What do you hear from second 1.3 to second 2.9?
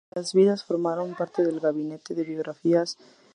del "Gabinete de Biografías" en la